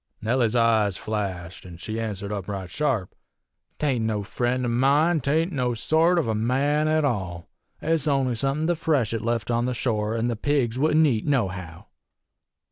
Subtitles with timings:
[0.19, 3.13] "Nellie's eyes flashed, an' she answered up right sharp:
[3.77, 5.21] ''T ain't no friend of mine.
[5.21, 7.47] 'T ain't no sort of a man at all.
[7.83, 11.85] It's only somethin' the freshet left on the shore, an' the pigs wouldn't eat nohow.'